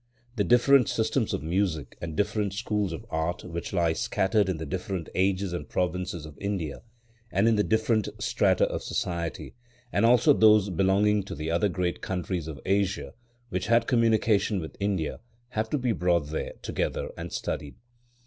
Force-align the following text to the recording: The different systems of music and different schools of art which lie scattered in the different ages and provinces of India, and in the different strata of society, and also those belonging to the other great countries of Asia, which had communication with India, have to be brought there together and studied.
The 0.35 0.43
different 0.43 0.89
systems 0.89 1.31
of 1.31 1.43
music 1.43 1.95
and 2.01 2.15
different 2.17 2.53
schools 2.55 2.91
of 2.91 3.05
art 3.11 3.43
which 3.43 3.71
lie 3.71 3.93
scattered 3.93 4.49
in 4.49 4.57
the 4.57 4.65
different 4.65 5.09
ages 5.13 5.53
and 5.53 5.69
provinces 5.69 6.25
of 6.25 6.39
India, 6.39 6.81
and 7.31 7.47
in 7.47 7.55
the 7.55 7.63
different 7.63 8.09
strata 8.17 8.63
of 8.67 8.81
society, 8.81 9.53
and 9.93 10.03
also 10.03 10.33
those 10.33 10.71
belonging 10.71 11.21
to 11.25 11.35
the 11.35 11.51
other 11.51 11.69
great 11.69 12.01
countries 12.01 12.47
of 12.47 12.59
Asia, 12.65 13.13
which 13.49 13.67
had 13.67 13.85
communication 13.85 14.59
with 14.59 14.75
India, 14.79 15.19
have 15.49 15.69
to 15.69 15.77
be 15.77 15.91
brought 15.91 16.29
there 16.31 16.53
together 16.63 17.11
and 17.15 17.31
studied. 17.31 17.75